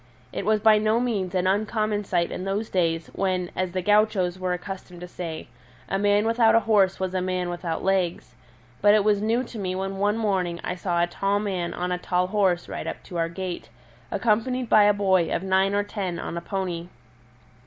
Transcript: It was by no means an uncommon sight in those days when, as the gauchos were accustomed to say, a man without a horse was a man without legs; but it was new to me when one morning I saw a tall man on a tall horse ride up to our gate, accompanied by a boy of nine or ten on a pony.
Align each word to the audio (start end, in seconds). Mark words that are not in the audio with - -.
It 0.33 0.47
was 0.47 0.59
by 0.59 0.79
no 0.79 0.99
means 0.99 1.35
an 1.35 1.45
uncommon 1.45 2.05
sight 2.05 2.31
in 2.31 2.43
those 2.43 2.71
days 2.71 3.11
when, 3.13 3.51
as 3.55 3.71
the 3.73 3.83
gauchos 3.83 4.39
were 4.39 4.51
accustomed 4.53 4.99
to 5.01 5.07
say, 5.07 5.47
a 5.87 5.99
man 5.99 6.25
without 6.25 6.55
a 6.55 6.61
horse 6.61 6.99
was 6.99 7.13
a 7.13 7.21
man 7.21 7.51
without 7.51 7.83
legs; 7.83 8.33
but 8.81 8.95
it 8.95 9.03
was 9.03 9.21
new 9.21 9.43
to 9.43 9.59
me 9.59 9.75
when 9.75 9.97
one 9.97 10.17
morning 10.17 10.59
I 10.63 10.73
saw 10.73 11.03
a 11.03 11.05
tall 11.05 11.39
man 11.39 11.75
on 11.75 11.91
a 11.91 11.99
tall 11.99 12.25
horse 12.25 12.67
ride 12.67 12.87
up 12.87 13.03
to 13.03 13.17
our 13.19 13.29
gate, 13.29 13.69
accompanied 14.09 14.69
by 14.69 14.85
a 14.85 14.91
boy 14.95 15.29
of 15.31 15.43
nine 15.43 15.75
or 15.75 15.83
ten 15.83 16.17
on 16.17 16.35
a 16.35 16.41
pony. 16.41 16.87